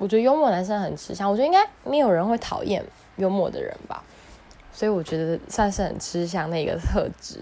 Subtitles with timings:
[0.00, 2.82] 我觉得幽默男生很吃香我觉得应该没有人会讨厌
[3.16, 4.02] 幽默的人吧
[4.72, 7.38] 所以我觉得算是很吃香的一个特质。